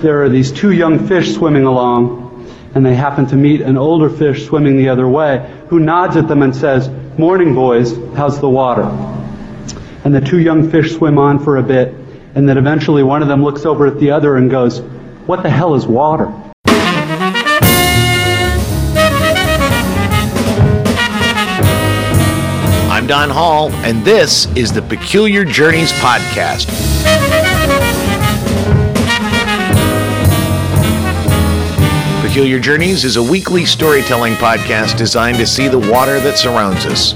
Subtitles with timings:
[0.00, 4.08] There are these two young fish swimming along, and they happen to meet an older
[4.08, 8.48] fish swimming the other way, who nods at them and says, Morning, boys, how's the
[8.48, 8.84] water?
[10.04, 11.92] And the two young fish swim on for a bit,
[12.36, 14.82] and then eventually one of them looks over at the other and goes,
[15.26, 16.32] What the hell is water?
[22.88, 26.68] I'm Don Hall, and this is the Peculiar Journeys Podcast.
[32.38, 37.14] Peculiar Journeys is a weekly storytelling podcast designed to see the water that surrounds us.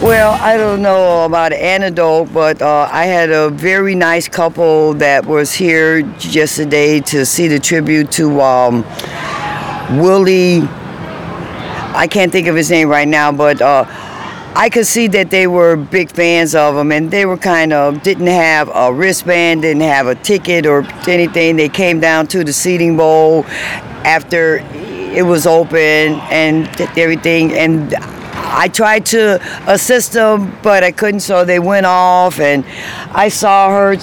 [0.00, 4.94] Well, I don't know about an anecdote, but uh, I had a very nice couple
[4.94, 8.84] that was here yesterday to see the tribute to um,
[9.90, 10.62] Willie.
[11.94, 13.84] I can't think of his name right now, but uh,
[14.54, 18.02] I could see that they were big fans of him, and they were kind of
[18.02, 21.56] didn't have a wristband, didn't have a ticket or anything.
[21.56, 23.44] They came down to the seating bowl
[24.04, 26.68] after it was open and
[26.98, 27.94] everything, and
[28.54, 32.64] I tried to assist them, but I couldn't, so they went off, and
[33.12, 33.96] I saw her.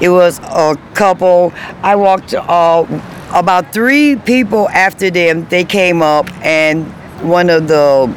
[0.00, 1.52] It was a couple.
[1.82, 2.84] I walked uh,
[3.32, 5.46] about three people after them.
[5.48, 6.86] They came up, and
[7.22, 8.14] one of the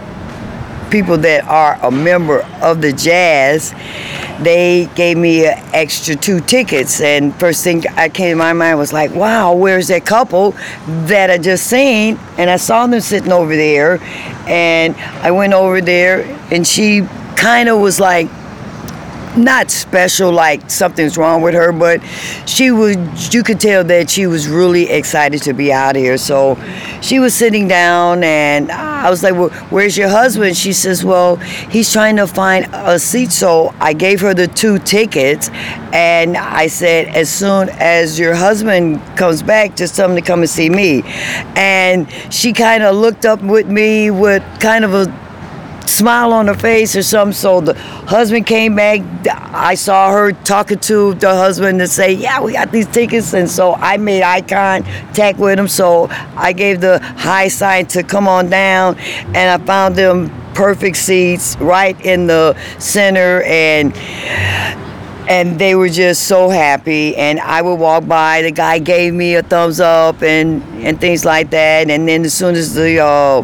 [0.91, 3.73] people that are a member of the jazz,
[4.41, 6.99] they gave me an extra two tickets.
[6.99, 10.51] And first thing I came to my mind was like, wow, where's that couple
[11.07, 12.19] that I just seen?
[12.37, 13.99] And I saw them sitting over there.
[14.47, 18.27] And I went over there, and she kind of was like,
[19.37, 22.01] not special like something's wrong with her but
[22.45, 26.17] she was you could tell that she was really excited to be out here.
[26.17, 26.57] So
[27.01, 30.55] she was sitting down and i was like well, where's your husband?
[30.57, 33.31] She says well he's trying to find a seat.
[33.31, 35.50] So i gave her the two tickets
[35.94, 40.41] and i said as soon as your husband comes back just tell him to come
[40.41, 41.03] and see me.
[41.56, 45.31] And she kind of looked up with me with kind of a
[45.86, 47.34] smile on her face or something.
[47.34, 49.02] So the husband came back.
[49.28, 53.50] I saw her talking to the husband to say, "Yeah, we got these tickets," and
[53.50, 55.68] so I made eye contact with him.
[55.68, 58.97] So I gave the high sign to come on down,
[59.34, 63.96] and I found them perfect seats right in the center and
[65.30, 69.36] and they were just so happy and i would walk by the guy gave me
[69.36, 73.42] a thumbs up and and things like that and then as soon as the uh,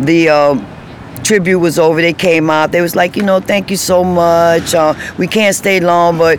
[0.00, 0.54] the uh,
[1.24, 2.70] tribute was over, they came out.
[2.70, 4.74] They was like, you know, thank you so much.
[4.74, 6.38] Uh, we can't stay long, but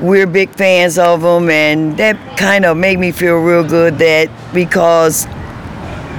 [0.00, 4.28] we're big fans of them, and that kind of made me feel real good that
[4.52, 5.26] because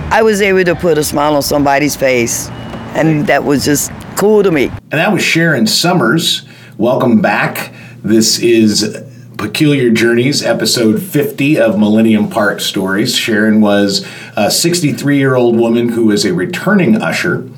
[0.09, 2.47] I was able to put a smile on somebody's face,
[2.95, 4.65] and that was just cool to me.
[4.65, 6.47] And that was Sharon Summers.
[6.77, 7.73] Welcome back.
[8.01, 9.03] This is
[9.37, 13.15] Peculiar Journeys, episode 50 of Millennium Park Stories.
[13.15, 17.49] Sharon was a 63 year old woman who was a returning usher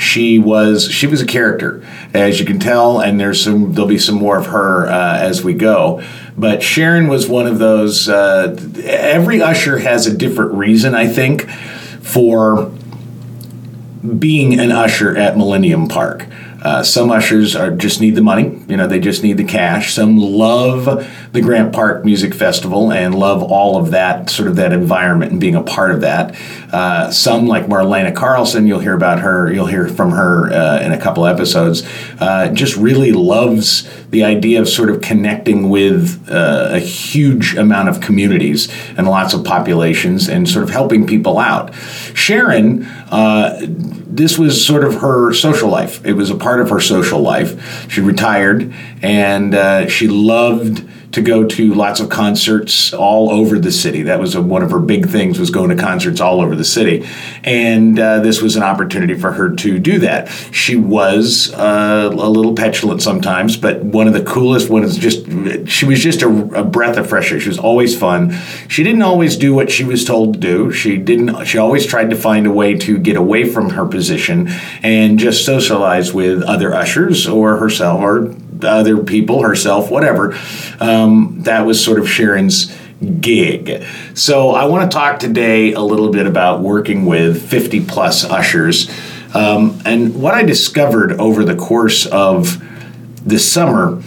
[0.00, 3.98] she was she was a character, as you can tell, and there's some there'll be
[3.98, 6.02] some more of her uh, as we go.
[6.38, 8.08] But Sharon was one of those.
[8.08, 12.72] Uh, every usher has a different reason, I think, for
[14.18, 16.26] being an usher at Millennium Park.
[16.62, 19.92] Uh, some ushers are just need the money, you know, they just need the cash.
[19.94, 24.72] Some love the Grant Park Music Festival and love all of that sort of that
[24.72, 26.34] environment and being a part of that.
[26.72, 30.92] Uh, some, like Marlena Carlson, you'll hear about her, you'll hear from her uh, in
[30.92, 31.88] a couple episodes,
[32.20, 37.88] uh, just really loves the idea of sort of connecting with uh, a huge amount
[37.88, 41.72] of communities and lots of populations and sort of helping people out.
[42.14, 46.04] Sharon, uh, this was sort of her social life.
[46.04, 47.88] It was a part of her social life.
[47.88, 53.72] She retired and uh, she loved to go to lots of concerts all over the
[53.72, 54.02] city.
[54.02, 56.64] That was a, one of her big things was going to concerts all over the
[56.64, 57.06] city,
[57.42, 60.28] and uh, this was an opportunity for her to do that.
[60.52, 64.96] She was uh, a little petulant sometimes, but one of the coolest ones.
[64.98, 65.26] Just
[65.68, 67.40] she was just a, a, breath of fresh air.
[67.40, 68.32] She was always fun.
[68.68, 70.72] She didn't always do what she was told to do.
[70.72, 71.44] She didn't.
[71.44, 74.48] She always tried to find a way to get away from her position
[74.82, 78.34] and just socialize with other ushers or herself or
[78.64, 80.38] other people, herself, whatever.
[80.80, 82.76] Um, that was sort of Sharon's
[83.20, 83.84] gig.
[84.14, 88.90] So I want to talk today a little bit about working with 50 plus ushers.
[89.34, 92.62] Um, and what I discovered over the course of
[93.26, 94.02] this summer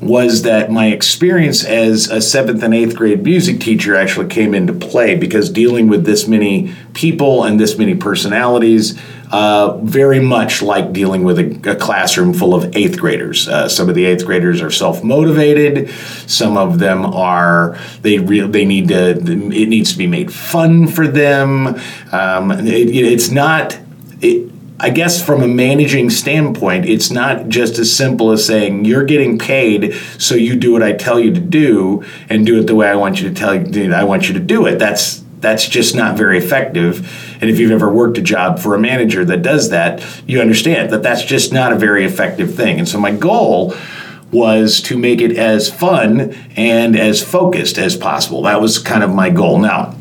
[0.00, 4.72] was that my experience as a seventh and eighth grade music teacher actually came into
[4.72, 8.96] play because dealing with this many people and this many personalities,
[9.30, 13.48] uh, very much like dealing with a, a classroom full of eighth graders.
[13.48, 15.90] Uh, some of the eighth graders are self motivated.
[16.26, 20.88] Some of them are they re- they need to it needs to be made fun
[20.88, 21.78] for them.
[22.12, 23.78] Um, it, it's not.
[24.20, 29.04] It, I guess from a managing standpoint, it's not just as simple as saying you're
[29.04, 32.76] getting paid, so you do what I tell you to do and do it the
[32.76, 33.92] way I want you to tell you.
[33.92, 34.78] I want you to do it.
[34.78, 37.36] That's that's just not very effective.
[37.40, 40.90] And if you've ever worked a job for a manager that does that, you understand
[40.90, 42.78] that that's just not a very effective thing.
[42.78, 43.74] And so my goal
[44.32, 48.42] was to make it as fun and as focused as possible.
[48.42, 49.58] That was kind of my goal.
[49.58, 49.94] Now,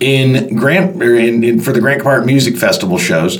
[0.00, 3.38] in Grant in, in, for the Grant Park Music Festival shows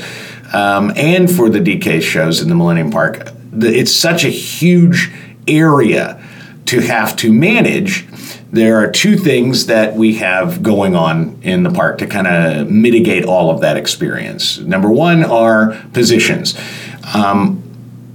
[0.52, 5.10] um, and for the DCASE shows in the Millennium Park, the, it's such a huge
[5.48, 6.22] area
[6.66, 8.06] to have to manage.
[8.54, 12.70] There are two things that we have going on in the park to kind of
[12.70, 14.58] mitigate all of that experience.
[14.58, 16.54] Number one are positions.
[17.12, 17.64] Um,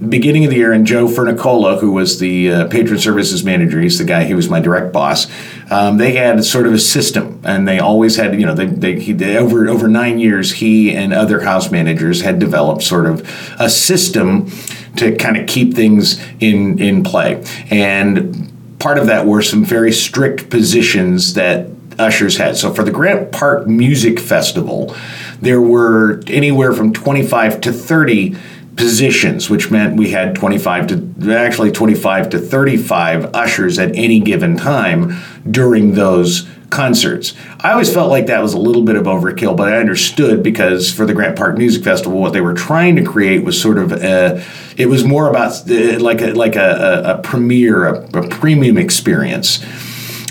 [0.08, 3.98] beginning of the year, and Joe Fernicola, who was the uh, patron services manager, he's
[3.98, 5.26] the guy, he was my direct boss.
[5.70, 8.98] Um, they had sort of a system, and they always had, you know, they, they,
[8.98, 13.20] he, they, over over nine years, he and other house managers had developed sort of
[13.60, 14.50] a system
[14.96, 17.44] to kind of keep things in in play.
[17.70, 18.49] And
[18.80, 21.68] part of that were some very strict positions that
[21.98, 22.56] ushers had.
[22.56, 24.96] So for the Grant Park Music Festival,
[25.40, 28.36] there were anywhere from 25 to 30
[28.76, 34.56] positions, which meant we had 25 to actually 25 to 35 ushers at any given
[34.56, 37.34] time during those concerts.
[37.60, 40.92] I always felt like that was a little bit of overkill, but I understood because
[40.92, 43.92] for the Grant Park Music Festival, what they were trying to create was sort of
[43.92, 44.42] a,
[44.76, 48.78] it was more about uh, like a, like a, a, a premiere, a, a premium
[48.78, 49.64] experience,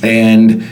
[0.01, 0.67] and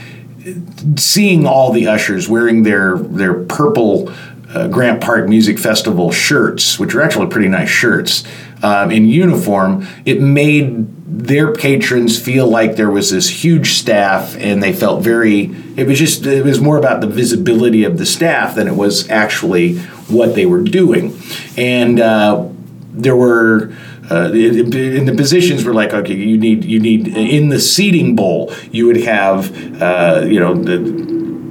[0.96, 4.10] seeing all the ushers wearing their their purple
[4.54, 8.24] uh, Grant Park Music Festival shirts, which are actually pretty nice shirts,
[8.62, 14.62] um, in uniform, it made their patrons feel like there was this huge staff and
[14.62, 15.44] they felt very
[15.76, 19.08] it was just it was more about the visibility of the staff than it was
[19.08, 19.78] actually
[20.08, 21.18] what they were doing.
[21.56, 22.48] And uh,
[22.92, 23.74] there were
[24.10, 28.52] uh, in the positions were like okay you need you need in the seating bowl
[28.70, 30.78] you would have uh, you know the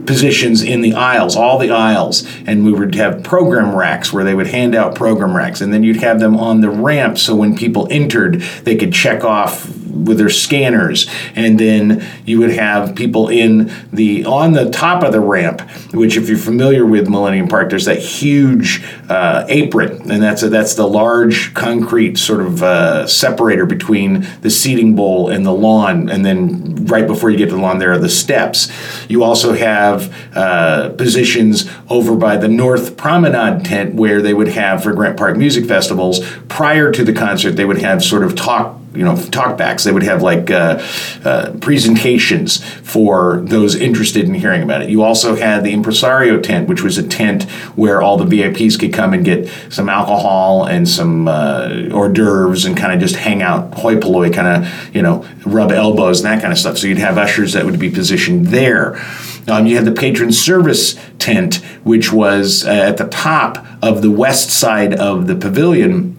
[0.08, 4.34] positions in the aisles, all the aisles, and we would have program racks where they
[4.34, 7.56] would hand out program racks, and then you'd have them on the ramp so when
[7.56, 9.70] people entered, they could check off
[10.06, 15.12] with their scanners, and then you would have people in the on the top of
[15.12, 15.62] the ramp,
[15.94, 20.50] which if you're familiar with Millennium Park, there's that huge uh, apron, and that's a,
[20.50, 26.10] that's the large concrete sort of uh, separator between the seating bowl and the lawn,
[26.10, 28.72] and then right before you get to the lawn, there are the steps.
[29.10, 34.84] You also have uh, positions over by the North Promenade tent where they would have
[34.84, 37.52] for Grant Park Music Festivals prior to the concert.
[37.52, 39.84] They would have sort of talk you know talkbacks.
[39.84, 40.84] They would have like uh,
[41.24, 44.90] uh, presentations for those interested in hearing about it.
[44.90, 47.44] You also had the impresario tent, which was a tent
[47.76, 52.66] where all the VIPs could come and get some alcohol and some uh, hors d'oeuvres
[52.66, 56.26] and kind of just hang out, hoi polloi, kind of you know rub elbows and
[56.26, 56.78] that kind of stuff.
[56.78, 59.00] So you'd have ushers that would be positioned there.
[59.48, 64.12] Um, you had the patron service tent, which was uh, at the top of the
[64.12, 66.17] west side of the pavilion.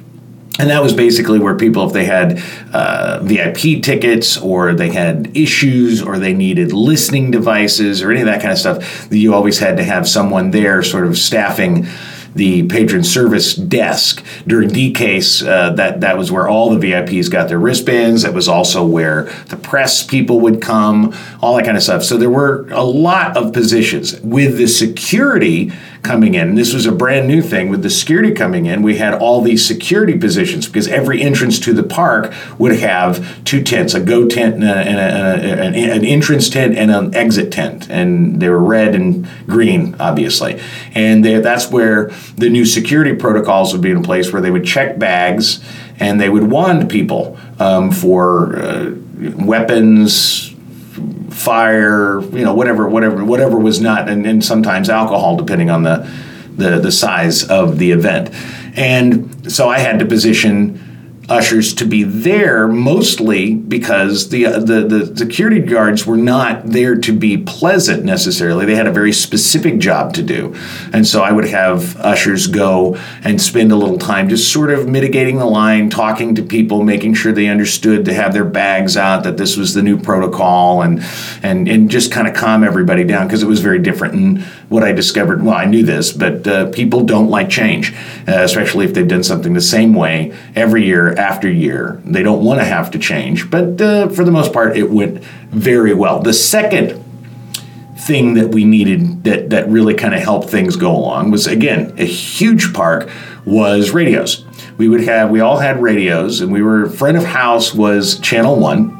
[0.58, 5.36] And that was basically where people, if they had uh, VIP tickets or they had
[5.36, 9.60] issues or they needed listening devices or any of that kind of stuff, you always
[9.60, 11.86] had to have someone there sort of staffing
[12.34, 15.46] the patron service desk during DCASE.
[15.46, 18.22] Uh, that that was where all the VIPs got their wristbands.
[18.22, 22.04] That was also where the press people would come, all that kind of stuff.
[22.04, 26.54] So there were a lot of positions with the security coming in.
[26.54, 28.82] This was a brand new thing with the security coming in.
[28.82, 33.62] We had all these security positions because every entrance to the park would have two
[33.62, 37.52] tents: a go tent and, a, and a, an, an entrance tent and an exit
[37.52, 40.60] tent, and they were red and green, obviously.
[40.94, 44.64] And they, that's where the new security protocols would be in place, where they would
[44.64, 45.62] check bags
[46.00, 48.92] and they would wand people um, for uh,
[49.36, 50.47] weapons
[51.38, 56.10] fire, you know, whatever, whatever, whatever was not, and, and sometimes alcohol, depending on the,
[56.56, 58.30] the the size of the event.
[58.76, 60.87] And so I had to position
[61.28, 66.96] ushers to be there mostly because the, uh, the the security guards were not there
[66.96, 68.64] to be pleasant necessarily.
[68.64, 70.54] They had a very specific job to do,
[70.92, 74.88] and so I would have ushers go and spend a little time just sort of
[74.88, 79.24] mitigating the line, talking to people, making sure they understood to have their bags out,
[79.24, 81.04] that this was the new protocol, and
[81.42, 84.14] and and just kind of calm everybody down because it was very different.
[84.14, 87.94] And what I discovered, well, I knew this, but uh, people don't like change,
[88.28, 92.00] uh, especially if they've done something the same way every year after year.
[92.04, 95.24] They don't want to have to change, but uh, for the most part, it went
[95.50, 96.20] very well.
[96.20, 97.02] The second
[97.98, 101.92] thing that we needed that, that really kind of helped things go along was again
[101.98, 103.10] a huge park
[103.44, 104.44] was radios
[104.78, 108.58] we would have we all had radios and we were front of house was channel
[108.58, 108.97] one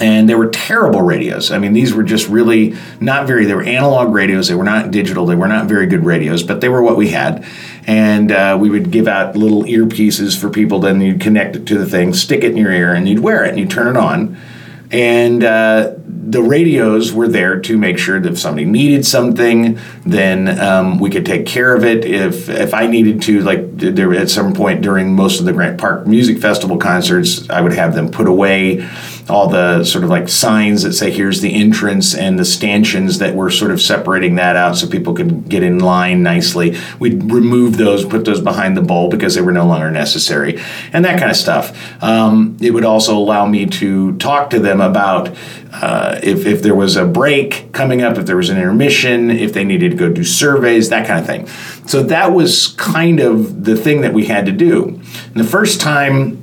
[0.00, 1.50] and they were terrible radios.
[1.50, 3.44] I mean, these were just really not very.
[3.44, 4.48] They were analog radios.
[4.48, 5.26] They were not digital.
[5.26, 7.46] They were not very good radios, but they were what we had.
[7.86, 10.80] And uh, we would give out little earpieces for people.
[10.80, 13.44] Then you'd connect it to the thing, stick it in your ear, and you'd wear
[13.44, 14.36] it, and you'd turn it on.
[14.90, 20.58] And uh, the radios were there to make sure that if somebody needed something, then
[20.60, 22.04] um, we could take care of it.
[22.04, 25.78] If if I needed to, like there at some point during most of the Grant
[25.78, 28.86] Park Music Festival concerts, I would have them put away
[29.28, 33.34] all the sort of like signs that say here's the entrance and the stanchions that
[33.34, 36.76] were sort of separating that out so people could get in line nicely.
[36.98, 40.60] We'd remove those, put those behind the bowl because they were no longer necessary,
[40.92, 42.02] and that kind of stuff.
[42.02, 45.36] Um, it would also allow me to talk to them about
[45.72, 49.52] uh, if, if there was a break coming up, if there was an intermission, if
[49.52, 51.46] they needed to go do surveys, that kind of thing.
[51.86, 54.84] So that was kind of the thing that we had to do.
[54.84, 56.41] And the first time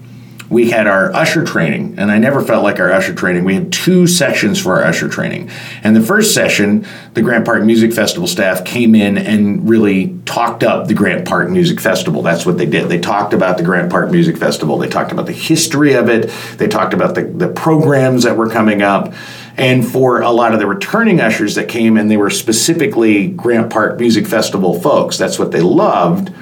[0.49, 3.43] we had our usher training, and I never felt like our usher training.
[3.43, 5.51] We had two sessions for our usher training.
[5.83, 10.63] And the first session, the Grant Park Music Festival staff came in and really talked
[10.63, 12.23] up the Grant Park Music Festival.
[12.23, 12.89] That's what they did.
[12.89, 16.31] They talked about the Grant Park Music Festival, they talked about the history of it,
[16.57, 19.13] they talked about the, the programs that were coming up.
[19.55, 23.69] And for a lot of the returning ushers that came and they were specifically Grant
[23.69, 26.33] Park Music Festival folks, that's what they loved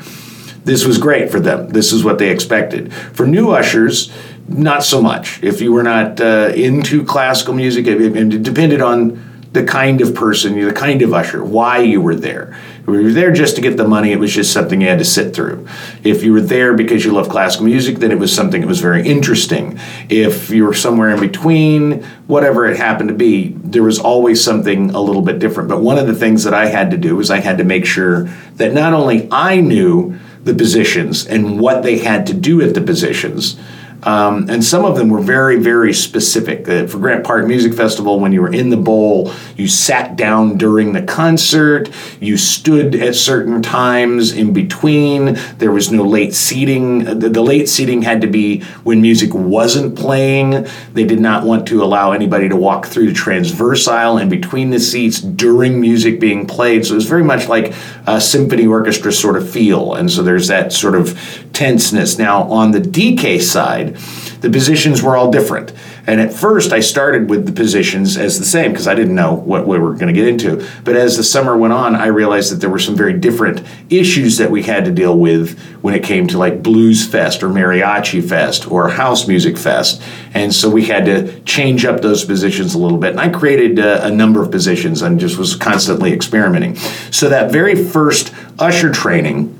[0.68, 1.70] this was great for them.
[1.70, 2.94] This is what they expected.
[2.94, 4.12] For new ushers,
[4.50, 5.42] not so much.
[5.42, 10.14] If you were not uh, into classical music, it, it, depended on the kind of
[10.14, 12.54] person, the kind of usher, why you were there.
[12.82, 15.00] If you were there just to get the money, it was just something you had
[15.00, 15.68] to sit through.
[16.04, 18.82] If you were there because you love classical music, then it was something that was
[18.82, 19.80] very interesting.
[20.10, 24.90] If you were somewhere in between, whatever it happened to be, there was always something
[24.90, 25.70] a little bit different.
[25.70, 27.86] But one of the things that I had to do was I had to make
[27.86, 32.74] sure that not only I knew the positions and what they had to do at
[32.74, 33.58] the positions.
[34.08, 36.68] Um, and some of them were very, very specific.
[36.70, 40.58] Uh, for Grant Park Music Festival, when you were in the bowl, you sat down
[40.58, 45.38] during the concert, you stood at certain times in between.
[45.58, 47.20] There was no late seating.
[47.20, 50.66] The, the late seating had to be when music wasn't playing.
[50.94, 54.70] They did not want to allow anybody to walk through the transverse aisle in between
[54.70, 56.86] the seats during music being played.
[56.86, 57.74] So it was very much like
[58.06, 59.96] a symphony orchestra sort of feel.
[59.96, 62.20] And so there's that sort of tenseness.
[62.20, 63.96] Now, on the DCASE side,
[64.42, 65.74] the positions were all different.
[66.06, 69.34] And at first, I started with the positions as the same because I didn't know
[69.34, 70.66] what we were going to get into.
[70.84, 74.38] But as the summer went on, I realized that there were some very different issues
[74.38, 78.24] that we had to deal with when it came to like Blues Fest or Mariachi
[78.24, 80.00] Fest or House Music Fest.
[80.36, 83.12] And so we had to change up those positions a little bit.
[83.12, 86.76] And I created a, a number of positions and just was constantly experimenting.
[87.12, 89.57] So that very first usher training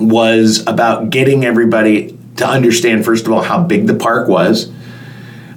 [0.00, 4.72] was about getting everybody to understand, first of all, how big the park was,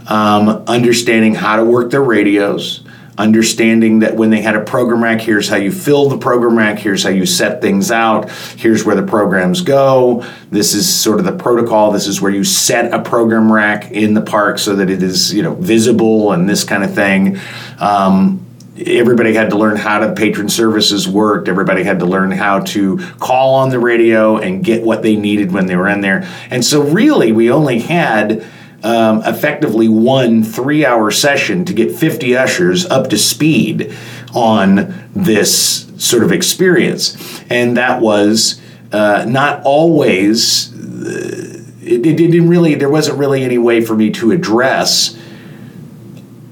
[0.07, 2.83] um, understanding how to work their radios,
[3.17, 6.79] understanding that when they had a program rack, here's how you fill the program rack,
[6.79, 10.25] here's how you set things out, here's where the programs go.
[10.49, 11.91] This is sort of the protocol.
[11.91, 15.33] This is where you set a program rack in the park so that it is,
[15.33, 17.39] you know, visible and this kind of thing.
[17.79, 18.42] Um,
[18.77, 21.47] everybody had to learn how the patron services worked.
[21.47, 25.51] Everybody had to learn how to call on the radio and get what they needed
[25.51, 26.27] when they were in there.
[26.49, 28.45] And so, really, we only had
[28.83, 33.95] um, effectively one three hour session to get 50 ushers up to speed
[34.33, 37.41] on this sort of experience.
[37.49, 38.59] And that was
[38.91, 40.73] uh, not always.
[40.73, 42.75] Uh, it, it didn't really.
[42.75, 45.17] There wasn't really any way for me to address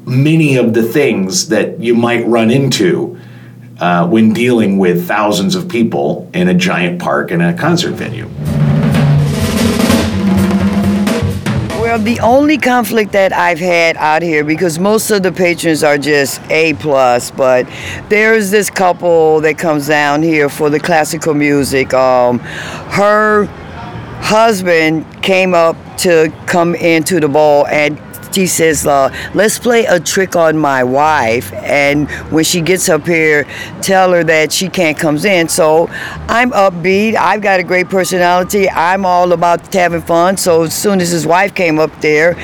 [0.05, 3.19] many of the things that you might run into
[3.79, 8.29] uh, when dealing with thousands of people in a giant park and a concert venue.
[11.81, 15.97] Well, the only conflict that I've had out here, because most of the patrons are
[15.97, 17.67] just A plus, but
[18.07, 21.93] there's this couple that comes down here for the classical music.
[21.93, 23.45] Um, her
[24.21, 27.99] husband came up to come into the ball and
[28.33, 31.51] she says, let's play a trick on my wife.
[31.53, 33.45] And when she gets up here,
[33.81, 35.47] tell her that she can't come in.
[35.47, 35.87] So
[36.27, 37.15] I'm upbeat.
[37.15, 38.69] I've got a great personality.
[38.69, 40.37] I'm all about having fun.
[40.37, 42.35] So as soon as his wife came up there,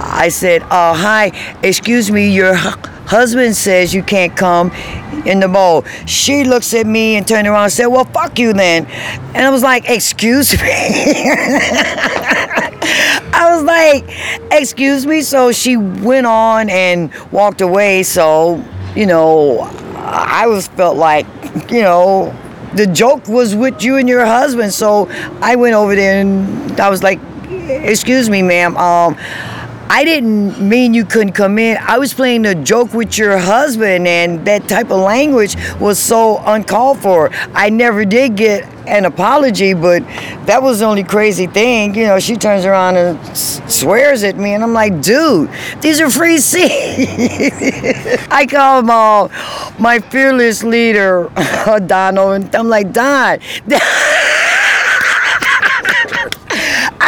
[0.00, 4.70] I said, uh, hi, excuse me, your husband says you can't come
[5.26, 5.84] in the bowl.
[6.06, 8.86] She looks at me and turned around and said, well, fuck you then.
[8.86, 11.30] And I was like, excuse me.
[13.32, 14.04] I was like,
[14.52, 15.22] excuse me.
[15.22, 18.02] So she went on and walked away.
[18.02, 18.62] So,
[18.94, 19.60] you know,
[19.96, 21.26] I was felt like,
[21.70, 22.34] you know,
[22.74, 24.72] the joke was with you and your husband.
[24.72, 25.08] So
[25.40, 28.76] I went over there and I was like, excuse me, ma'am.
[28.76, 29.16] Um,
[29.88, 31.76] I didn't mean you couldn't come in.
[31.80, 36.42] I was playing a joke with your husband, and that type of language was so
[36.46, 37.30] uncalled for.
[37.52, 40.00] I never did get an apology, but
[40.46, 41.94] that was the only crazy thing.
[41.94, 45.50] You know, she turns around and s- swears at me, and I'm like, dude,
[45.80, 46.72] these are free seats.
[48.30, 49.30] I call him all
[49.78, 51.30] my fearless leader,
[51.86, 53.38] Donald, and I'm like, Don.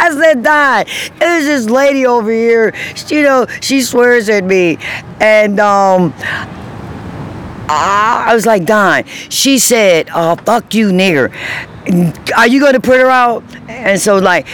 [0.07, 0.85] I said, Don,
[1.19, 2.73] there's this lady over here.
[2.95, 4.77] She, you know, she swears at me.
[5.19, 6.13] And um,
[7.69, 11.33] I was like, Don, she said, oh, fuck you, nigger.
[12.35, 13.43] Are you going to put her out?
[13.67, 14.45] And so, like,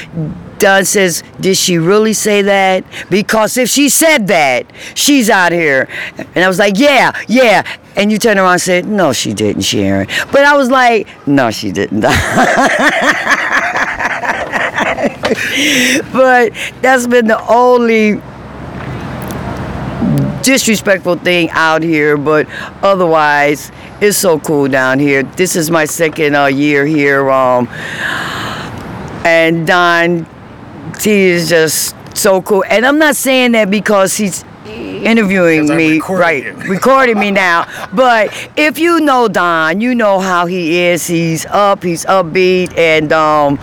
[0.64, 2.86] Don says, Did she really say that?
[3.10, 5.90] Because if she said that, she's out here.
[6.36, 7.64] And I was like, Yeah, yeah.
[7.98, 10.08] And you turn around and said, No, she didn't, Sharon.
[10.32, 12.06] But I was like, No, she didn't.
[16.14, 18.22] but that's been the only
[20.44, 22.48] disrespectful thing out here, but
[22.84, 23.72] otherwise,
[24.02, 25.24] it's so cool down here.
[25.24, 27.68] This is my second uh, year here, um,
[29.26, 30.28] and Don
[31.00, 32.64] T is just so cool.
[32.70, 36.54] And I'm not saying that because he's interviewing me, right?
[36.68, 37.68] recording me now.
[37.94, 41.08] But if you know Don, you know how he is.
[41.08, 43.60] He's up, he's upbeat, and um,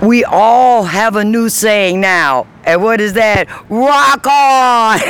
[0.00, 2.46] we all have a new saying now.
[2.64, 3.48] And what is that?
[3.68, 5.00] Rock on!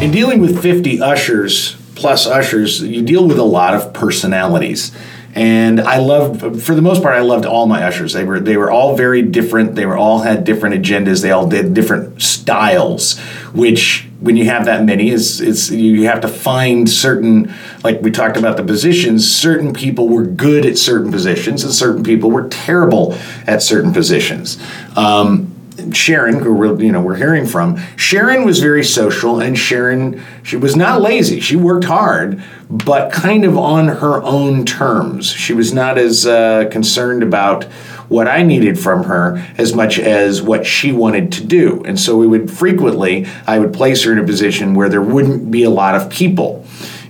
[0.02, 4.92] In dealing with 50 ushers plus ushers, you deal with a lot of personalities.
[5.36, 8.14] And I loved, for the most part, I loved all my ushers.
[8.14, 9.74] They were they were all very different.
[9.74, 11.20] They were all had different agendas.
[11.20, 13.18] They all did different styles.
[13.52, 17.52] Which, when you have that many, is it's you have to find certain,
[17.84, 19.30] like we talked about the positions.
[19.30, 23.14] Certain people were good at certain positions, and certain people were terrible
[23.46, 24.58] at certain positions.
[24.96, 25.55] Um,
[25.92, 30.56] Sharon, who we're, you know we're hearing from, Sharon was very social, and Sharon she
[30.56, 31.40] was not lazy.
[31.40, 35.30] She worked hard, but kind of on her own terms.
[35.30, 37.64] She was not as uh, concerned about
[38.08, 41.82] what I needed from her as much as what she wanted to do.
[41.84, 45.50] And so we would frequently, I would place her in a position where there wouldn't
[45.50, 46.64] be a lot of people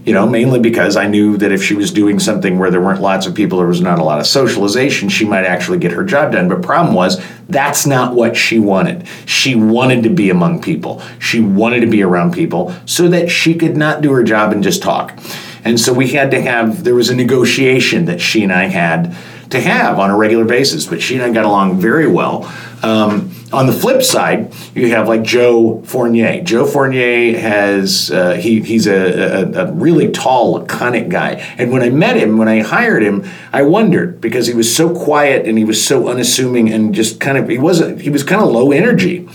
[0.06, 3.00] you know, mainly because I knew that if she was doing something where there weren't
[3.02, 6.04] lots of people, there was not a lot of socialization, she might actually get her
[6.04, 6.48] job done.
[6.48, 9.08] But problem was, that's not what she wanted.
[9.26, 11.02] She wanted to be among people.
[11.18, 14.62] She wanted to be around people so that she could not do her job and
[14.62, 15.18] just talk.
[15.64, 19.16] And so we had to have, there was a negotiation that she and I had
[19.50, 22.44] to have on a regular basis, but she and I got along very well.
[22.84, 26.42] Um, on the flip side, you have like Joe Fournier.
[26.42, 31.32] Joe Fournier has uh, he he's a, a, a really tall, laconic guy.
[31.58, 34.92] And when I met him, when I hired him, I wondered because he was so
[34.94, 38.42] quiet and he was so unassuming and just kind of he wasn't he was kind
[38.42, 39.28] of low energy.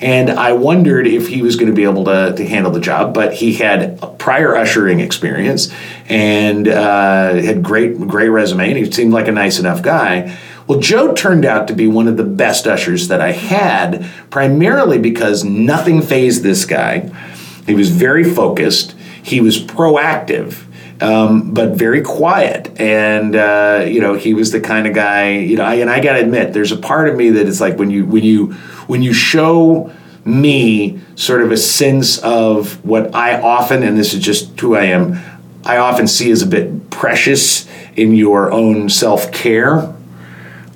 [0.00, 3.14] And I wondered if he was going to be able to, to handle the job,
[3.14, 5.72] but he had prior ushering experience
[6.08, 10.36] and uh, had great great resume, and he seemed like a nice enough guy.
[10.66, 14.98] Well, Joe turned out to be one of the best ushers that I had, primarily
[14.98, 17.10] because nothing phased this guy.
[17.66, 18.94] He was very focused.
[19.22, 20.64] He was proactive,
[21.02, 22.80] um, but very quiet.
[22.80, 25.36] And uh, you know, he was the kind of guy.
[25.36, 27.60] You know, I, and I got to admit, there's a part of me that it's
[27.60, 28.52] like when you when you
[28.86, 29.92] when you show
[30.24, 34.84] me sort of a sense of what I often, and this is just who I
[34.84, 35.20] am,
[35.64, 39.94] I often see as a bit precious in your own self care.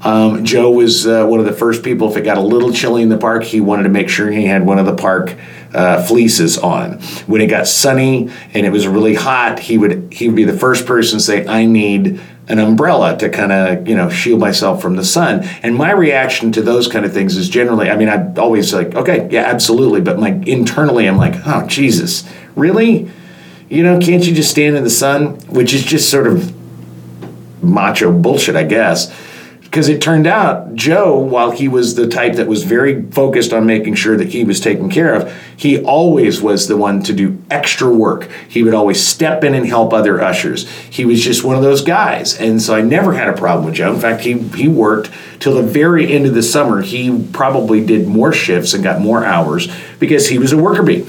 [0.03, 2.11] Um, Joe was uh, one of the first people.
[2.11, 4.45] If it got a little chilly in the park, he wanted to make sure he
[4.45, 5.35] had one of the park
[5.75, 7.01] uh, fleeces on.
[7.27, 10.57] When it got sunny and it was really hot, he would he would be the
[10.57, 14.81] first person to say, "I need an umbrella to kind of you know shield myself
[14.81, 18.09] from the sun." And my reaction to those kind of things is generally, I mean,
[18.09, 23.11] I'm always like, "Okay, yeah, absolutely," but like internally, I'm like, "Oh Jesus, really?"
[23.69, 25.41] You know, can't you just stand in the sun?
[25.49, 26.55] Which is just sort of
[27.63, 29.13] macho bullshit, I guess.
[29.69, 33.67] Because it turned out Joe, while he was the type that was very focused on
[33.67, 37.43] making sure that he was taken care of, he always was the one to do
[37.51, 38.31] extra work.
[38.49, 40.67] He would always step in and help other ushers.
[40.71, 42.35] He was just one of those guys.
[42.41, 43.93] And so I never had a problem with Joe.
[43.93, 46.81] In fact, he, he worked till the very end of the summer.
[46.81, 51.01] He probably did more shifts and got more hours because he was a worker bee.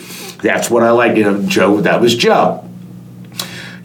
[0.43, 1.15] That's what I like.
[1.15, 2.69] You know, Joe, that was Joe.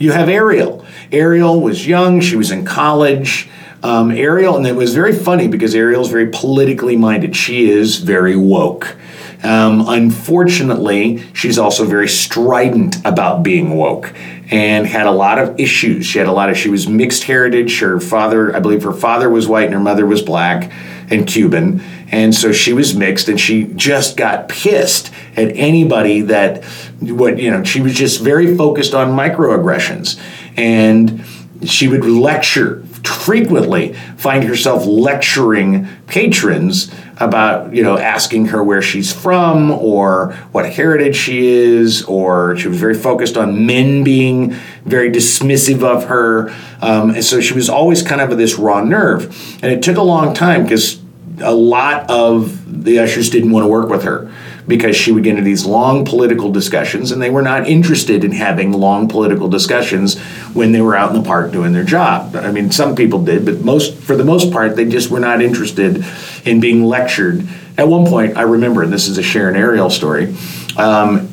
[0.01, 0.85] You have Ariel.
[1.13, 3.49] Ariel was young, she was in college.
[3.85, 7.37] Um, Ariel, and it was very funny because Ariel's very politically minded.
[7.37, 8.97] She is very woke.
[9.43, 14.15] Um, unfortunately, she's also very strident about being woke
[14.51, 16.07] and had a lot of issues.
[16.07, 17.81] She had a lot of, she was mixed heritage.
[17.81, 20.73] Her father, I believe her father was white and her mother was black
[21.11, 21.83] and Cuban.
[22.11, 26.65] And so she was mixed and she just got pissed at anybody that,
[27.01, 30.19] what, you know, she was just very focused on microaggressions.
[30.57, 31.23] And
[31.69, 39.13] she would lecture frequently find herself lecturing patrons about you know asking her where she's
[39.13, 44.51] from or what heritage she is or she was very focused on men being
[44.85, 46.51] very dismissive of her.
[46.81, 49.25] Um, and so she was always kind of this raw nerve.
[49.63, 51.01] And it took a long time because
[51.41, 54.31] a lot of the ushers didn't want to work with her
[54.67, 58.33] because she would get into these long political discussions, and they were not interested in
[58.33, 60.19] having long political discussions
[60.55, 62.35] when they were out in the park doing their job.
[62.37, 65.43] I mean, some people did, but most, for the most part, they just were not
[65.43, 66.05] interested
[66.45, 67.47] in being lectured.
[67.77, 70.35] At one point, I remember, and this is a Sharon Ariel story.
[70.77, 71.29] Um,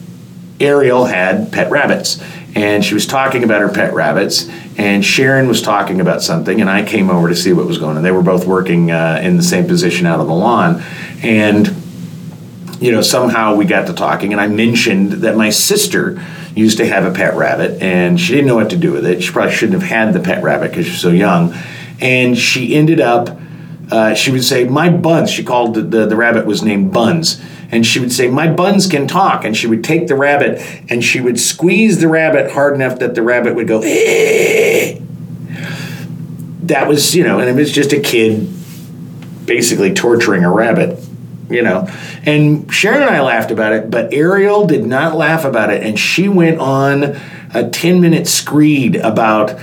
[0.59, 2.21] Ariel had pet rabbits,
[2.55, 6.69] and she was talking about her pet rabbits, and Sharon was talking about something, and
[6.69, 8.03] I came over to see what was going on.
[8.03, 10.83] They were both working uh, in the same position out on the lawn,
[11.23, 11.80] and
[12.81, 16.19] you know, somehow we got to talking, and I mentioned that my sister
[16.55, 19.21] used to have a pet rabbit, and she didn't know what to do with it.
[19.21, 21.53] She probably shouldn't have had the pet rabbit because she's so young,
[22.01, 23.39] and she ended up.
[23.91, 27.39] Uh, she would say, "My buns." She called the, the the rabbit was named Buns,
[27.69, 31.03] and she would say, "My buns can talk." And she would take the rabbit and
[31.03, 33.81] she would squeeze the rabbit hard enough that the rabbit would go.
[33.83, 34.97] Eh.
[36.63, 38.49] That was, you know, and it was just a kid
[39.45, 40.97] basically torturing a rabbit
[41.53, 41.87] you know.
[42.23, 45.99] And Sharon and I laughed about it, but Ariel did not laugh about it, and
[45.99, 47.19] she went on
[47.53, 49.59] a 10 minute screed about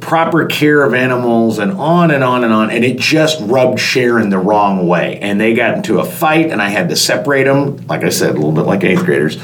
[0.00, 2.70] proper care of animals and on and on and on.
[2.70, 5.18] And it just rubbed sharon the wrong way.
[5.20, 8.30] And they got into a fight and i had to separate them like i said
[8.30, 9.38] a little bit like eighth graders.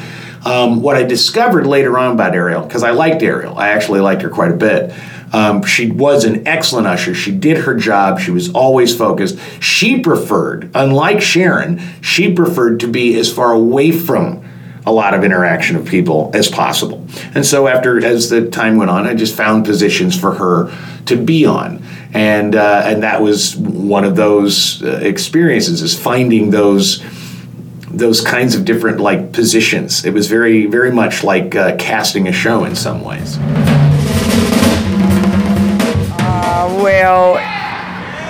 [0.45, 3.59] Um, what i discovered later on about ariel because i liked ariel.
[3.59, 4.93] I actually liked her quite a bit
[5.33, 7.15] um, she was an excellent usher.
[7.15, 8.21] She did her job.
[8.21, 9.39] She was always focused.
[9.61, 14.45] She preferred, unlike Sharon, she preferred to be as far away from
[14.87, 17.07] a lot of interaction of people as possible.
[17.35, 20.73] And so after as the time went on, I just found positions for her
[21.07, 21.83] to be on.
[22.15, 27.05] And uh, and that was one of those uh, experiences is finding those
[27.91, 30.07] those kinds of different like positions.
[30.07, 33.37] It was very very much like uh, casting a show in some ways.
[36.69, 37.37] Well,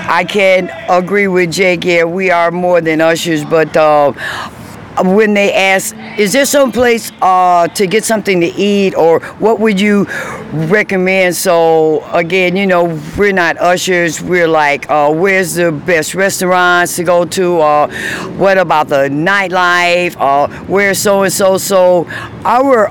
[0.08, 1.84] I can agree with Jake.
[1.84, 4.12] Yeah, we are more than ushers, but uh,
[5.04, 9.58] when they ask, is there some place uh, to get something to eat, or what
[9.60, 10.06] would you
[10.52, 11.34] recommend?
[11.36, 14.22] So again, you know, we're not ushers.
[14.22, 17.60] We're like, uh, where's the best restaurants to go to?
[17.60, 17.88] Uh,
[18.36, 20.16] what about the nightlife?
[20.18, 21.58] Uh, where's so and so?
[21.58, 22.06] So
[22.44, 22.90] our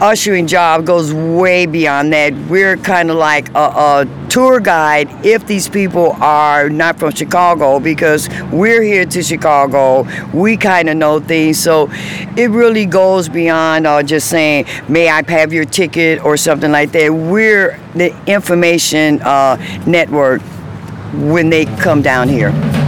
[0.00, 2.32] ushering job goes way beyond that.
[2.48, 7.80] We're kind of like a, a, tour guide if these people are not from Chicago
[7.80, 10.06] because we're here to Chicago.
[10.32, 11.58] We kind of know things.
[11.58, 11.88] So
[12.36, 16.92] it really goes beyond uh, just saying, may I have your ticket or something like
[16.92, 17.12] that.
[17.12, 20.42] We're the information uh, network
[21.12, 22.79] when they come down here.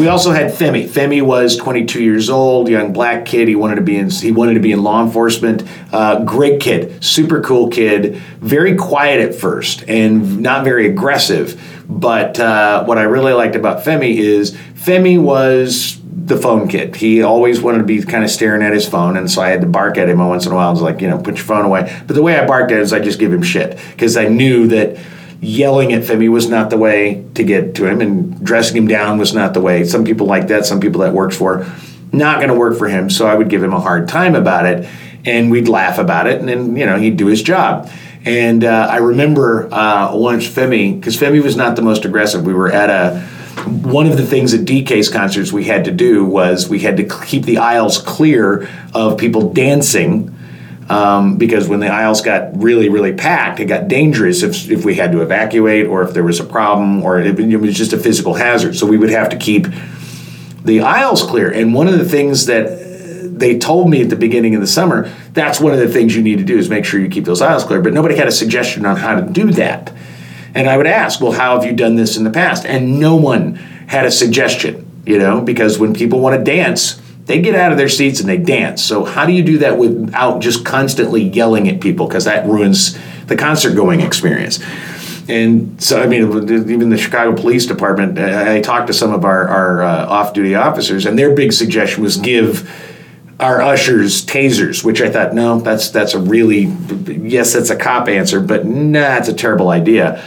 [0.00, 0.88] We also had Femi.
[0.88, 3.48] Femi was 22 years old, young black kid.
[3.48, 4.08] He wanted to be in.
[4.08, 5.62] He wanted to be in law enforcement.
[5.92, 8.14] Uh, great kid, super cool kid.
[8.38, 11.84] Very quiet at first and not very aggressive.
[11.86, 16.96] But uh, what I really liked about Femi is Femi was the phone kid.
[16.96, 19.60] He always wanted to be kind of staring at his phone, and so I had
[19.60, 20.68] to bark at him once in a while.
[20.68, 22.02] I was like, you know, put your phone away.
[22.06, 24.28] But the way I barked at him is I just give him shit because I
[24.28, 24.96] knew that
[25.40, 29.18] yelling at Femi was not the way to get to him, and dressing him down
[29.18, 29.84] was not the way.
[29.84, 31.66] Some people like that, some people that works for,
[32.12, 33.10] not going to work for him.
[33.10, 34.88] So I would give him a hard time about it,
[35.24, 37.90] and we'd laugh about it, and then you know he'd do his job.
[38.24, 42.44] And uh, I remember uh, once Femi, because Femi was not the most aggressive.
[42.44, 43.26] We were at a
[43.66, 47.04] one of the things at DCASE's concerts we had to do was we had to
[47.26, 50.34] keep the aisles clear of people dancing
[50.90, 54.96] Um, because when the aisles got really, really packed, it got dangerous if, if we
[54.96, 57.96] had to evacuate or if there was a problem or it, it was just a
[57.96, 58.74] physical hazard.
[58.74, 59.68] So we would have to keep
[60.64, 61.48] the aisles clear.
[61.48, 65.08] And one of the things that they told me at the beginning of the summer,
[65.32, 67.40] that's one of the things you need to do is make sure you keep those
[67.40, 67.80] aisles clear.
[67.80, 69.94] But nobody had a suggestion on how to do that.
[70.56, 72.66] And I would ask, well, how have you done this in the past?
[72.66, 77.40] And no one had a suggestion, you know, because when people want to dance, they
[77.40, 78.82] get out of their seats and they dance.
[78.82, 82.06] So how do you do that without just constantly yelling at people?
[82.06, 84.60] Because that ruins the concert going experience.
[85.28, 86.22] And so, I mean,
[86.68, 90.56] even the Chicago Police Department, I talked to some of our, our uh, off duty
[90.56, 92.68] officers, and their big suggestion was give
[93.38, 96.64] our ushers tasers, which I thought, no, that's that's a really
[97.06, 100.22] yes, that's a cop answer, but nah, it's a terrible idea.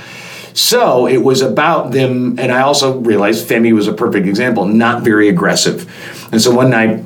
[0.53, 5.03] So it was about them, and I also realized Femi was a perfect example, not
[5.03, 5.91] very aggressive.
[6.31, 7.03] And so one night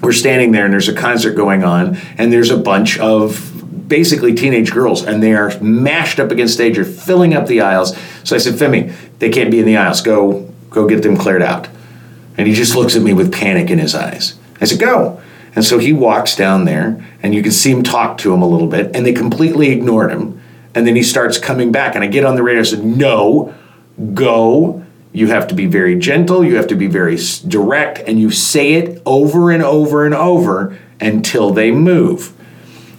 [0.00, 4.34] we're standing there, and there's a concert going on, and there's a bunch of basically
[4.34, 7.96] teenage girls, and they are mashed up against stage, are filling up the aisles.
[8.22, 10.00] So I said, Femi, they can't be in the aisles.
[10.00, 11.68] Go, go get them cleared out.
[12.36, 14.38] And he just looks at me with panic in his eyes.
[14.60, 15.20] I said, go.
[15.56, 18.46] And so he walks down there, and you can see him talk to him a
[18.46, 20.37] little bit, and they completely ignored him.
[20.78, 22.84] And then he starts coming back, and I get on the radio and I said,
[22.84, 23.52] No,
[24.14, 24.84] go.
[25.12, 28.74] You have to be very gentle, you have to be very direct, and you say
[28.74, 32.32] it over and over and over until they move.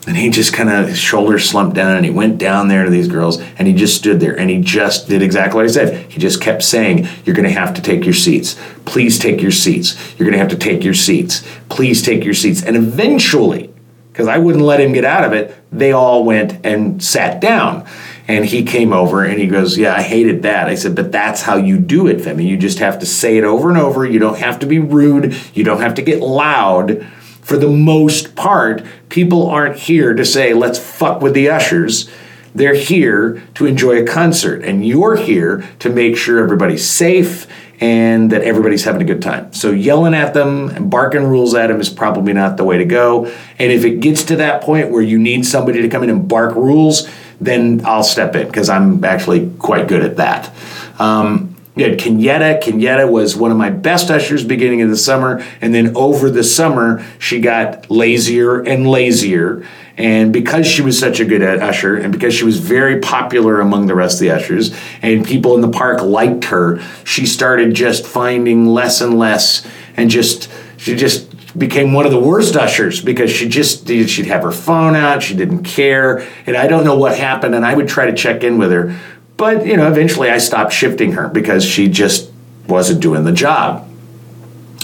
[0.08, 2.89] And he just kind of his shoulders slumped down and he went down there to
[2.89, 6.12] these girls and he just stood there and he just did exactly what I said.
[6.12, 8.60] He just kept saying, You're going to have to take your seats.
[8.84, 9.96] Please take your seats.
[10.18, 11.48] You're going to have to take your seats.
[11.70, 12.62] Please take your seats.
[12.62, 13.68] And eventually,
[14.12, 17.88] because I wouldn't let him get out of it, they all went and sat down.
[18.28, 20.67] And he came over and he goes, Yeah, I hated that.
[20.67, 22.45] I said, But that's how you do it, Femi.
[22.45, 24.06] You just have to say it over and over.
[24.06, 25.36] You don't have to be rude.
[25.54, 27.08] You don't have to get loud
[27.50, 32.08] for the most part, people aren't here to say, let's fuck with the ushers.
[32.54, 37.48] They're here to enjoy a concert, and you're here to make sure everybody's safe
[37.82, 39.54] and that everybody's having a good time.
[39.54, 42.86] So yelling at them and barking rules at them is probably not the way to
[42.86, 43.26] go.
[43.58, 46.28] And if it gets to that point where you need somebody to come in and
[46.28, 50.54] bark rules, then I'll step in because I'm actually quite good at that.
[51.00, 52.62] Um, had Kenyetta.
[52.62, 56.44] Kenyetta was one of my best ushers beginning of the summer, and then over the
[56.44, 59.65] summer she got lazier and lazier.
[59.99, 63.88] And because she was such a good usher, and because she was very popular among
[63.88, 68.07] the rest of the ushers, and people in the park liked her, she started just
[68.07, 73.29] finding less and less, and just she just became one of the worst ushers because
[73.29, 77.17] she just she'd have her phone out she didn't care and i don't know what
[77.17, 78.95] happened and i would try to check in with her
[79.39, 82.29] but you know, eventually I stopped shifting her because she just
[82.67, 83.89] wasn't doing the job.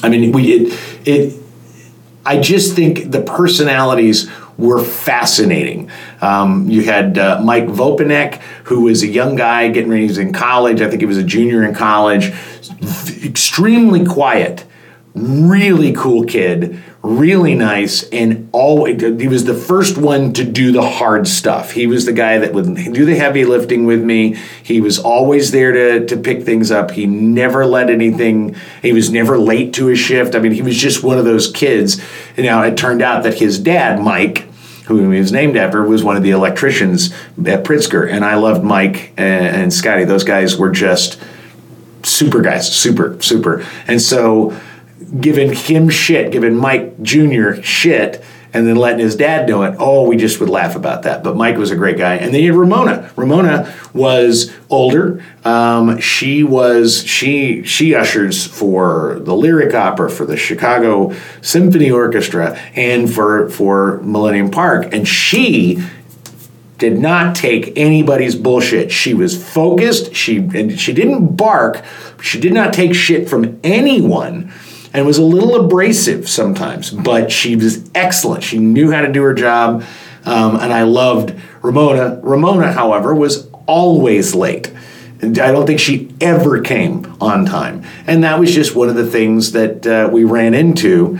[0.01, 1.43] I mean, we it, it
[2.25, 5.91] I just think the personalities were fascinating.
[6.21, 10.17] Um, you had uh, Mike Vopanek, who was a young guy getting ready, he was
[10.17, 10.81] in college.
[10.81, 12.31] I think he was a junior in college.
[13.23, 14.65] Extremely quiet,
[15.13, 20.81] really cool kid, really nice and always he was the first one to do the
[20.81, 21.71] hard stuff.
[21.71, 24.35] He was the guy that would do the heavy lifting with me.
[24.63, 26.91] He was always there to, to pick things up.
[26.91, 30.35] He never let anything he was never late to a shift.
[30.35, 32.01] I mean he was just one of those kids.
[32.35, 34.47] You know it turned out that his dad mike
[34.87, 37.11] who he was named after was one of the electricians
[37.45, 38.11] at pritzker.
[38.11, 40.03] And i loved mike and, and scotty.
[40.05, 41.21] Those guys were just
[42.03, 43.65] super guys super super.
[43.87, 44.59] And so
[45.19, 47.61] giving him shit, giving Mike Jr.
[47.61, 48.23] shit,
[48.55, 49.75] and then letting his dad know it.
[49.79, 51.25] Oh, we just would laugh about that.
[51.25, 52.15] But Mike was a great guy.
[52.15, 53.11] And then you had Ramona.
[53.17, 55.21] Ramona was older.
[55.43, 62.57] Um, she was she she ushers for the Lyric Opera, for the Chicago Symphony Orchestra,
[62.75, 64.87] and for for Millennium Park.
[64.93, 65.83] And she
[66.77, 68.89] did not take anybody's bullshit.
[68.89, 70.15] She was focused.
[70.15, 71.83] She and she didn't bark.
[72.21, 74.53] She did not take shit from anyone
[74.95, 78.43] and was a little abrasive sometimes, but she was excellent.
[78.43, 79.83] She knew how to do her job,
[80.23, 82.21] um, and I loved Ramona.
[82.23, 84.71] Ramona, however, was always late.
[85.21, 87.83] I don't think she ever came on time.
[88.07, 91.19] And that was just one of the things that uh, we ran into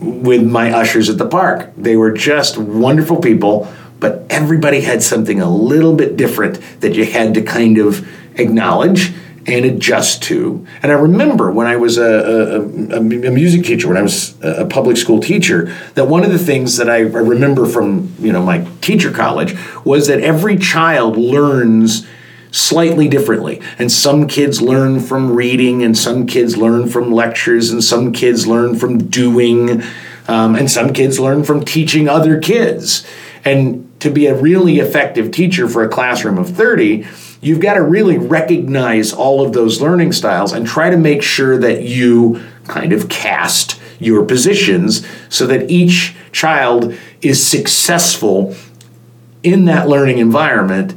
[0.00, 1.72] with my ushers at the park.
[1.76, 7.04] They were just wonderful people, but everybody had something a little bit different that you
[7.04, 9.12] had to kind of acknowledge
[9.46, 10.66] and adjust to.
[10.82, 12.60] And I remember when I was a,
[12.92, 16.38] a, a, music teacher, when I was a public school teacher, that one of the
[16.38, 19.54] things that I remember from you know my teacher college
[19.84, 22.06] was that every child learns
[22.54, 23.60] slightly differently.
[23.78, 28.46] And some kids learn from reading, and some kids learn from lectures, and some kids
[28.46, 29.82] learn from doing.
[30.26, 33.06] Um, and some kids learn from teaching other kids.
[33.44, 37.06] And to be a really effective teacher for a classroom of 30,
[37.40, 41.58] you've got to really recognize all of those learning styles and try to make sure
[41.58, 48.54] that you kind of cast your positions so that each child is successful
[49.42, 50.94] in that learning environment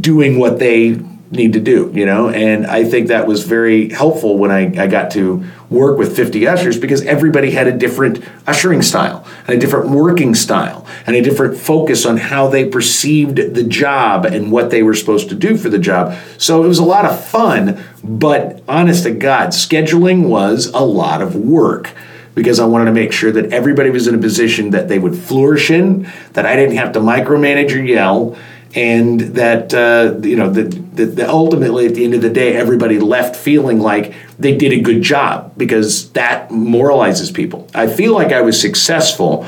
[0.00, 2.28] doing what they need to do, you know?
[2.28, 6.46] And I think that was very helpful when I, I got to work with 50
[6.46, 11.22] ushers because everybody had a different ushering style and a different working style and a
[11.22, 15.56] different focus on how they perceived the job and what they were supposed to do
[15.56, 16.16] for the job.
[16.38, 21.22] So it was a lot of fun, but honest to God, scheduling was a lot
[21.22, 21.92] of work
[22.36, 25.16] because I wanted to make sure that everybody was in a position that they would
[25.16, 28.36] flourish in, that I didn't have to micromanage or yell
[28.76, 32.98] and that uh, you know that, that ultimately at the end of the day everybody
[32.98, 38.32] left feeling like they did a good job because that moralizes people i feel like
[38.32, 39.46] i was successful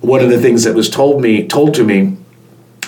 [0.00, 2.16] one of the things that was told me told to me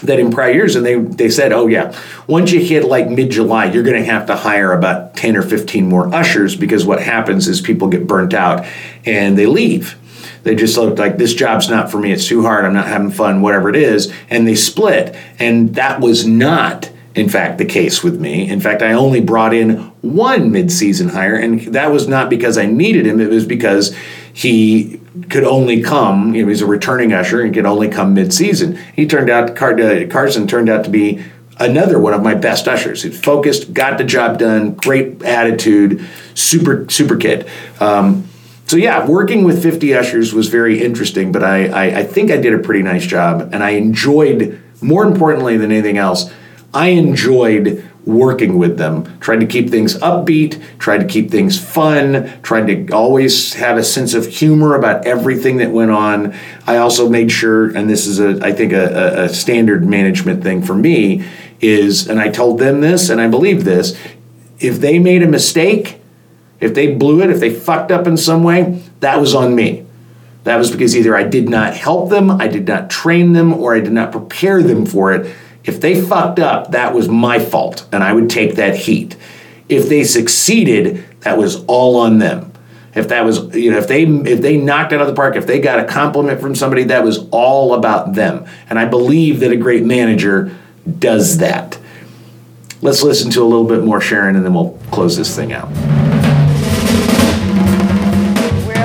[0.02, 3.64] that in prior years and they, they said oh yeah once you hit like mid-july
[3.66, 7.48] you're going to have to hire about 10 or 15 more ushers because what happens
[7.48, 8.66] is people get burnt out
[9.04, 9.96] and they leave
[10.44, 12.12] they just looked like this job's not for me.
[12.12, 12.64] It's too hard.
[12.64, 14.12] I'm not having fun, whatever it is.
[14.28, 15.16] And they split.
[15.38, 18.48] And that was not, in fact, the case with me.
[18.48, 21.36] In fact, I only brought in one midseason hire.
[21.36, 23.96] And that was not because I needed him, it was because
[24.32, 25.00] he
[25.30, 28.76] could only come, you know, he's a returning usher and could only come mid-season.
[28.96, 31.24] He turned out, uh, Carson turned out to be
[31.60, 33.04] another one of my best ushers.
[33.04, 37.48] He focused, got the job done, great attitude, super, super kid.
[37.78, 38.26] Um,
[38.66, 42.38] so yeah, working with 50 ushers was very interesting, but I, I, I, think I
[42.38, 46.28] did a pretty nice job, and I enjoyed, more importantly than anything else,
[46.74, 52.30] I enjoyed working with them, trying to keep things upbeat, trying to keep things fun,
[52.42, 56.34] trying to always have a sense of humor about everything that went on.
[56.66, 60.62] I also made sure, and this is a I think a, a standard management thing
[60.62, 61.24] for me,
[61.60, 63.98] is, and I told them this, and I believe this,
[64.58, 66.00] if they made a mistake
[66.64, 69.84] if they blew it, if they fucked up in some way, that was on me.
[70.44, 73.74] That was because either I did not help them, I did not train them, or
[73.74, 75.34] I did not prepare them for it.
[75.64, 79.16] If they fucked up, that was my fault, and I would take that heat.
[79.68, 82.52] If they succeeded, that was all on them.
[82.94, 85.36] If that was, you know, if they if they knocked it out of the park,
[85.36, 88.46] if they got a compliment from somebody, that was all about them.
[88.68, 90.54] And I believe that a great manager
[90.98, 91.78] does that.
[92.82, 96.03] Let's listen to a little bit more Sharon, and then we'll close this thing out.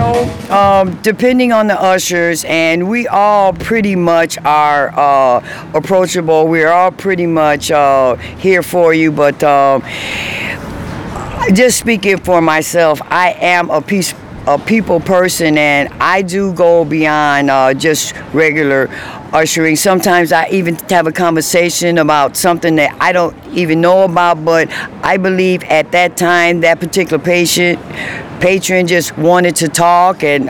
[0.09, 6.47] Um, depending on the ushers, and we all pretty much are uh, approachable.
[6.47, 9.83] We're all pretty much uh, here for you, but um,
[11.53, 14.13] just speaking for myself, I am a piece
[14.47, 18.89] a people person and I do go beyond uh, just regular
[19.31, 19.75] ushering.
[19.75, 24.67] Sometimes I even have a conversation about something that I don't even know about, but
[25.03, 27.79] I believe at that time that particular patient
[28.39, 30.49] patron just wanted to talk and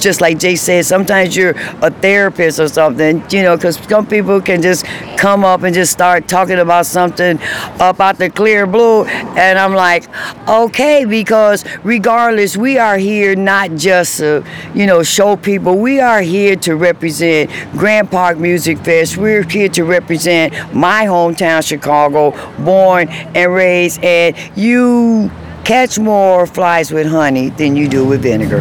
[0.00, 4.40] just like Jay said sometimes you're a therapist or something you know because some people
[4.40, 4.84] can just
[5.16, 7.38] come up and just start talking about something
[7.74, 9.04] about the clear blue.
[9.04, 10.08] And I'm like
[10.48, 15.76] okay because regardless we are here not just to you know show people.
[15.76, 19.16] We are here to represent Grant Park Music Fest.
[19.16, 22.30] We're here to represent my hometown Chicago
[22.62, 24.02] born and raised.
[24.04, 25.30] And you
[25.70, 28.58] catch more flies with honey than you do with vinegar.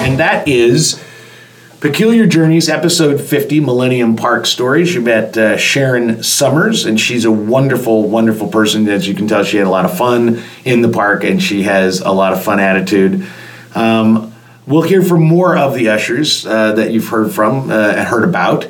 [0.00, 1.04] And that is
[1.80, 4.94] Peculiar Journeys, episode 50, Millennium Park Stories.
[4.94, 8.88] You met uh, Sharon Summers, and she's a wonderful, wonderful person.
[8.88, 11.64] As you can tell, she had a lot of fun in the park, and she
[11.64, 13.26] has a lot of fun attitude.
[13.74, 14.34] Um,
[14.66, 18.24] we'll hear from more of the ushers uh, that you've heard from uh, and heard
[18.24, 18.66] about,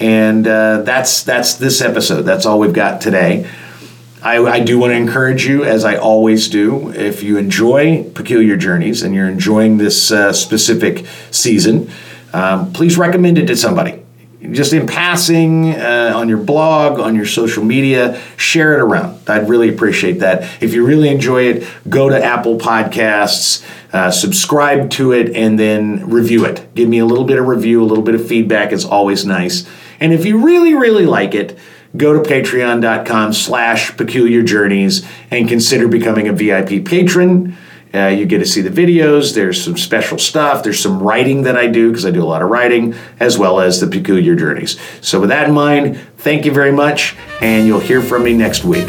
[0.00, 2.22] and uh, that's that's this episode.
[2.22, 3.48] That's all we've got today.
[4.22, 8.56] I, I, do want to encourage you, as I always do, if you enjoy Peculiar
[8.56, 11.90] Journeys and you're enjoying this uh, specific season,
[12.32, 14.00] um, please recommend it to somebody.
[14.52, 19.28] Just in passing, uh, on your blog, on your social media, share it around.
[19.28, 20.62] I'd really appreciate that.
[20.62, 26.08] If you really enjoy it, go to Apple Podcasts, uh, subscribe to it, and then
[26.08, 26.72] review it.
[26.76, 29.68] Give me a little bit of review, a little bit of feedback is always nice.
[29.98, 31.58] And if you really, really like it,
[31.96, 37.56] go to patreon.com slash peculiar journeys and consider becoming a vip patron.
[37.94, 39.34] Uh, you get to see the videos.
[39.34, 40.62] There's some special stuff.
[40.62, 43.60] There's some writing that i do because i do a lot of writing as well
[43.60, 44.80] as the peculiar journeys.
[45.00, 48.64] So with that in mind thank you very much and you'll hear from me next
[48.64, 48.88] week